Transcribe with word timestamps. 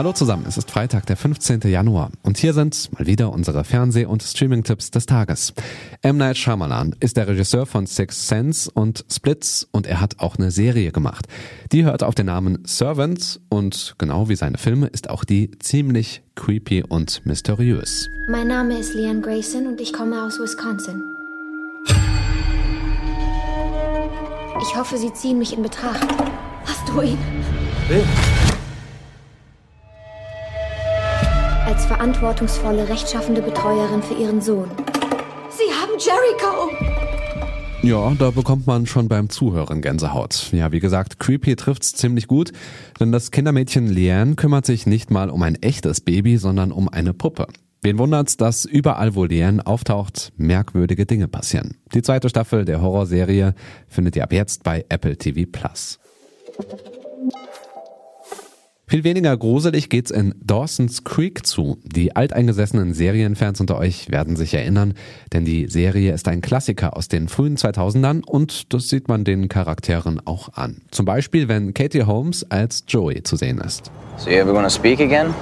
Hallo 0.00 0.14
zusammen, 0.14 0.46
es 0.48 0.56
ist 0.56 0.70
Freitag, 0.70 1.04
der 1.04 1.16
15. 1.18 1.60
Januar 1.64 2.10
und 2.22 2.38
hier 2.38 2.54
sind 2.54 2.90
mal 2.94 3.06
wieder 3.06 3.30
unsere 3.34 3.64
Fernseh- 3.64 4.06
und 4.06 4.22
Streaming-Tipps 4.22 4.90
des 4.90 5.04
Tages. 5.04 5.52
M. 6.00 6.16
Night 6.16 6.38
Shyamalan 6.38 6.96
ist 7.00 7.18
der 7.18 7.28
Regisseur 7.28 7.66
von 7.66 7.84
Six 7.84 8.26
Sense 8.26 8.70
und 8.70 9.04
Splits 9.12 9.68
und 9.72 9.86
er 9.86 10.00
hat 10.00 10.18
auch 10.18 10.36
eine 10.36 10.52
Serie 10.52 10.90
gemacht. 10.90 11.26
Die 11.70 11.84
hört 11.84 12.02
auf 12.02 12.14
den 12.14 12.24
Namen 12.24 12.60
Servant 12.64 13.42
und 13.50 13.94
genau 13.98 14.30
wie 14.30 14.36
seine 14.36 14.56
Filme 14.56 14.86
ist 14.86 15.10
auch 15.10 15.22
die 15.22 15.50
ziemlich 15.58 16.22
creepy 16.34 16.82
und 16.82 17.26
mysteriös. 17.26 18.08
Mein 18.26 18.48
Name 18.48 18.78
ist 18.78 18.94
Leanne 18.94 19.20
Grayson 19.20 19.66
und 19.66 19.82
ich 19.82 19.92
komme 19.92 20.24
aus 20.24 20.40
Wisconsin. 20.40 21.02
Ich 24.62 24.76
hoffe, 24.76 24.96
Sie 24.96 25.12
ziehen 25.12 25.38
mich 25.38 25.52
in 25.52 25.62
Betracht. 25.62 26.08
Hast 26.64 26.88
du 26.88 27.02
ihn? 27.02 27.18
Will? 27.88 28.02
Verantwortungsvolle, 32.00 32.88
rechtschaffende 32.88 33.42
Betreuerin 33.42 34.02
für 34.02 34.14
ihren 34.14 34.40
Sohn. 34.40 34.70
Sie 35.50 35.70
haben 35.70 35.98
Jericho! 35.98 36.70
Ja, 37.82 38.14
da 38.18 38.30
bekommt 38.30 38.66
man 38.66 38.86
schon 38.86 39.06
beim 39.06 39.28
Zuhören 39.28 39.82
Gänsehaut. 39.82 40.48
Ja, 40.52 40.72
wie 40.72 40.80
gesagt, 40.80 41.18
Creepy 41.18 41.56
trifft's 41.56 41.92
ziemlich 41.92 42.26
gut, 42.26 42.52
denn 42.98 43.12
das 43.12 43.30
Kindermädchen 43.30 43.86
Leanne 43.86 44.34
kümmert 44.34 44.64
sich 44.64 44.86
nicht 44.86 45.10
mal 45.10 45.28
um 45.28 45.42
ein 45.42 45.56
echtes 45.56 46.00
Baby, 46.00 46.38
sondern 46.38 46.72
um 46.72 46.88
eine 46.88 47.12
Puppe. 47.12 47.48
Wen 47.82 47.98
wundert's, 47.98 48.38
dass 48.38 48.64
überall, 48.64 49.14
wo 49.14 49.26
Leanne 49.26 49.66
auftaucht, 49.66 50.32
merkwürdige 50.38 51.04
Dinge 51.04 51.28
passieren. 51.28 51.76
Die 51.92 52.00
zweite 52.00 52.30
Staffel 52.30 52.64
der 52.64 52.80
Horrorserie 52.80 53.52
findet 53.88 54.16
ihr 54.16 54.24
ab 54.24 54.32
jetzt 54.32 54.62
bei 54.62 54.86
Apple 54.88 55.18
TV 55.18 55.46
Plus. 55.52 55.98
Viel 58.90 59.04
weniger 59.04 59.36
gruselig 59.36 59.88
geht's 59.88 60.10
in 60.10 60.34
Dawson's 60.42 61.04
Creek 61.04 61.46
zu. 61.46 61.78
Die 61.84 62.16
alteingesessenen 62.16 62.92
Serienfans 62.92 63.60
unter 63.60 63.78
euch 63.78 64.10
werden 64.10 64.34
sich 64.34 64.52
erinnern, 64.52 64.94
denn 65.32 65.44
die 65.44 65.68
Serie 65.68 66.12
ist 66.12 66.26
ein 66.26 66.40
Klassiker 66.40 66.96
aus 66.96 67.06
den 67.06 67.28
frühen 67.28 67.56
2000ern 67.56 68.24
und 68.26 68.74
das 68.74 68.88
sieht 68.88 69.06
man 69.06 69.22
den 69.22 69.48
Charakteren 69.48 70.20
auch 70.24 70.54
an. 70.54 70.82
Zum 70.90 71.06
Beispiel, 71.06 71.46
wenn 71.46 71.72
Katie 71.72 72.02
Holmes 72.02 72.44
als 72.50 72.82
Joey 72.88 73.22
zu 73.22 73.36
sehen 73.36 73.58
ist. 73.58 73.92
So 74.16 74.28
you 74.28 74.38
ever 74.38 74.52
gonna 74.52 74.68
speak 74.68 75.00
again? 75.00 75.32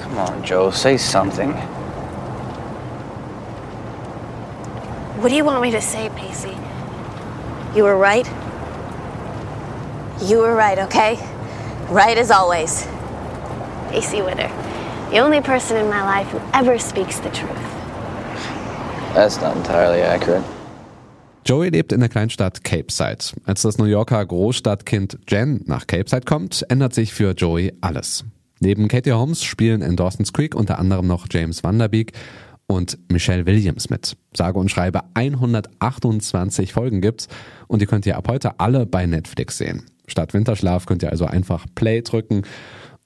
Come 0.00 0.20
on, 0.20 0.44
Joe, 0.44 0.70
say 0.70 0.96
something. 0.96 1.52
What 5.20 5.32
do 5.32 5.36
you 5.36 5.44
want 5.44 5.60
me 5.60 5.72
to 5.72 5.80
say, 5.80 6.08
Pacey? 6.10 6.56
You 7.74 7.82
were 7.82 8.00
right. 8.00 8.30
You 10.20 10.40
were 10.40 10.54
right, 10.54 10.78
okay? 10.80 11.16
Right 11.88 12.18
as 12.18 12.32
always. 12.32 12.86
Pacey 13.90 14.20
Witter, 14.20 14.50
the 15.10 15.20
only 15.20 15.40
person 15.40 15.76
in 15.76 15.88
my 15.88 16.02
life 16.02 16.26
who 16.32 16.40
ever 16.52 16.76
speaks 16.78 17.20
the 17.20 17.30
truth. 17.30 17.56
That's 19.14 19.40
not 19.40 19.56
entirely 19.56 20.02
accurate. 20.02 20.42
Joey 21.44 21.70
lebt 21.70 21.92
in 21.92 22.00
der 22.00 22.08
Kleinstadt 22.08 22.64
Cape 22.64 22.90
Side. 22.90 23.18
Als 23.46 23.62
das 23.62 23.78
New 23.78 23.86
Yorker 23.86 24.26
Großstadtkind 24.26 25.18
Jen 25.28 25.62
nach 25.66 25.86
Cape 25.86 26.10
Side 26.10 26.26
kommt, 26.26 26.66
ändert 26.68 26.94
sich 26.94 27.14
für 27.14 27.30
Joey 27.32 27.72
alles. 27.80 28.24
Neben 28.60 28.88
Katie 28.88 29.12
Holmes 29.12 29.44
spielen 29.44 29.82
in 29.82 29.94
Dawson's 29.94 30.32
Creek 30.32 30.56
unter 30.56 30.80
anderem 30.80 31.06
noch 31.06 31.26
James 31.30 31.62
Vanderbeek 31.62 32.12
und 32.66 32.98
Michelle 33.08 33.46
Williams 33.46 33.88
mit. 33.88 34.16
Sage 34.36 34.58
und 34.58 34.68
schreibe 34.68 35.02
128 35.14 36.72
Folgen 36.72 37.00
gibt's 37.00 37.28
und 37.68 37.80
die 37.80 37.86
könnt 37.86 38.04
ihr 38.04 38.16
ab 38.16 38.26
heute 38.28 38.58
alle 38.58 38.84
bei 38.84 39.06
Netflix 39.06 39.58
sehen. 39.58 39.86
Statt 40.08 40.34
Winterschlaf 40.34 40.86
könnt 40.86 41.02
ihr 41.02 41.10
also 41.10 41.26
einfach 41.26 41.66
Play 41.74 42.02
drücken 42.02 42.42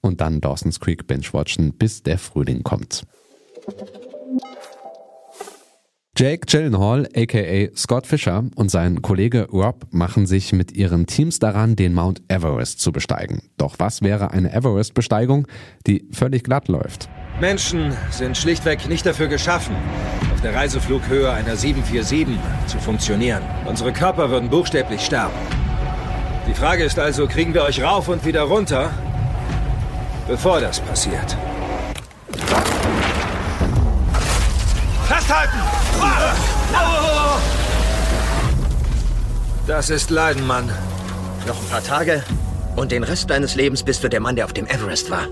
und 0.00 0.20
dann 0.20 0.40
Dawson's 0.40 0.80
Creek 0.80 1.06
binge-watchen, 1.06 1.74
bis 1.74 2.02
der 2.02 2.18
Frühling 2.18 2.62
kommt. 2.62 3.04
Jake 6.14 6.46
Gyllenhaal, 6.46 7.08
aka 7.16 7.74
Scott 7.74 8.06
Fisher 8.06 8.44
und 8.54 8.70
sein 8.70 9.00
Kollege 9.00 9.48
Rob 9.50 9.86
machen 9.90 10.26
sich 10.26 10.52
mit 10.52 10.70
ihren 10.70 11.06
Teams 11.06 11.38
daran, 11.38 11.74
den 11.74 11.94
Mount 11.94 12.22
Everest 12.28 12.80
zu 12.80 12.92
besteigen. 12.92 13.42
Doch 13.56 13.76
was 13.78 14.02
wäre 14.02 14.30
eine 14.30 14.52
Everest-Besteigung, 14.52 15.48
die 15.86 16.06
völlig 16.12 16.44
glatt 16.44 16.68
läuft? 16.68 17.08
Menschen 17.40 17.96
sind 18.10 18.36
schlichtweg 18.36 18.88
nicht 18.90 19.06
dafür 19.06 19.28
geschaffen, 19.28 19.74
auf 20.34 20.42
der 20.42 20.54
Reiseflughöhe 20.54 21.32
einer 21.32 21.56
747 21.56 22.38
zu 22.66 22.78
funktionieren. 22.78 23.42
Unsere 23.64 23.92
Körper 23.94 24.28
würden 24.28 24.50
buchstäblich 24.50 25.00
sterben. 25.00 25.32
Die 26.46 26.54
Frage 26.54 26.84
ist 26.84 26.98
also, 26.98 27.26
kriegen 27.26 27.54
wir 27.54 27.62
euch 27.62 27.82
rauf 27.82 28.08
und 28.08 28.24
wieder 28.24 28.42
runter, 28.42 28.90
bevor 30.26 30.60
das 30.60 30.80
passiert? 30.80 31.36
Festhalten! 35.06 35.58
Das 39.66 39.90
ist 39.90 40.10
Leiden, 40.10 40.46
Mann. 40.46 40.68
Noch 41.46 41.60
ein 41.60 41.68
paar 41.70 41.82
Tage 41.84 42.24
und 42.76 42.92
den 42.92 43.04
Rest 43.04 43.30
deines 43.30 43.54
Lebens 43.54 43.82
bist 43.82 44.02
du 44.02 44.08
der 44.08 44.20
Mann, 44.20 44.36
der 44.36 44.44
auf 44.44 44.52
dem 44.52 44.66
Everest 44.66 45.10
war. 45.10 45.28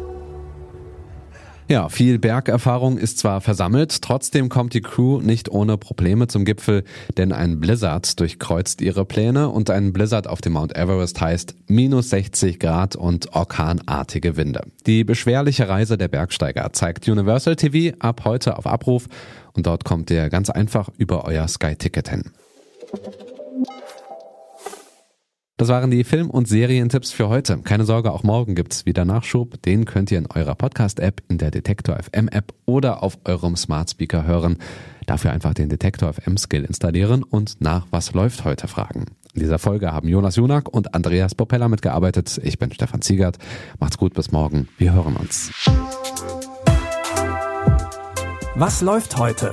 Ja, 1.71 1.89
viel 1.89 2.19
Bergerfahrung 2.19 2.99
ist 2.99 3.19
zwar 3.21 3.41
versammelt, 3.41 4.03
trotzdem 4.03 4.49
kommt 4.49 4.75
die 4.75 4.81
Crew 4.81 5.21
nicht 5.21 5.53
ohne 5.53 5.79
Probleme 5.79 6.27
zum 6.27 6.45
Gipfel, 6.45 6.83
denn 7.17 7.31
ein 7.31 7.61
Blizzard 7.61 8.19
durchkreuzt 8.19 8.81
ihre 8.81 9.05
Pläne 9.05 9.51
und 9.51 9.71
ein 9.71 9.93
Blizzard 9.93 10.27
auf 10.27 10.41
dem 10.41 10.55
Mount 10.55 10.77
Everest 10.77 11.21
heißt 11.21 11.55
minus 11.69 12.11
60 12.11 12.59
Grad 12.59 12.97
und 12.97 13.35
orkanartige 13.35 14.37
Winde. 14.37 14.63
Die 14.89 15.05
beschwerliche 15.05 15.69
Reise 15.69 15.97
der 15.97 16.09
Bergsteiger 16.09 16.73
zeigt 16.73 17.07
Universal 17.07 17.55
TV 17.55 17.97
ab 18.01 18.23
heute 18.25 18.59
auf 18.59 18.67
Abruf 18.67 19.07
und 19.53 19.65
dort 19.65 19.85
kommt 19.85 20.11
ihr 20.11 20.29
ganz 20.29 20.51
einfach 20.51 20.89
über 20.99 21.25
euer 21.25 21.47
Sky-Ticket 21.47 22.09
hin. 22.09 22.33
Das 25.61 25.69
waren 25.69 25.91
die 25.91 26.05
Film- 26.05 26.31
und 26.31 26.49
Serientipps 26.49 27.11
für 27.13 27.29
heute. 27.29 27.59
Keine 27.59 27.85
Sorge, 27.85 28.13
auch 28.13 28.23
morgen 28.23 28.55
gibt's 28.55 28.87
wieder 28.87 29.05
Nachschub. 29.05 29.61
Den 29.61 29.85
könnt 29.85 30.11
ihr 30.11 30.17
in 30.17 30.27
eurer 30.27 30.55
Podcast-App, 30.55 31.23
in 31.29 31.37
der 31.37 31.51
Detektor 31.51 31.99
FM 32.03 32.29
App 32.29 32.55
oder 32.65 33.03
auf 33.03 33.19
eurem 33.27 33.57
Smart 33.57 33.91
Speaker 33.91 34.25
hören. 34.25 34.57
Dafür 35.05 35.33
einfach 35.33 35.53
den 35.53 35.69
Detektor 35.69 36.15
FM 36.15 36.39
Skill 36.39 36.65
installieren 36.65 37.23
und 37.23 37.61
nach 37.61 37.87
Was 37.91 38.15
läuft 38.15 38.47
heute 38.47 38.69
fragen. 38.69 39.05
In 39.35 39.43
dieser 39.43 39.59
Folge 39.59 39.93
haben 39.93 40.09
Jonas 40.09 40.37
Junak 40.37 40.67
und 40.67 40.95
Andreas 40.95 41.35
Popella 41.35 41.69
mitgearbeitet. 41.69 42.41
Ich 42.43 42.59
bin 42.59 42.73
Stefan 42.73 43.03
Ziegert. 43.03 43.37
Macht's 43.79 43.99
gut, 43.99 44.15
bis 44.15 44.33
morgen. 44.33 44.67
Wir 44.79 44.95
hören 44.95 45.15
uns. 45.17 45.53
Was 48.55 48.81
läuft 48.81 49.19
heute? 49.19 49.53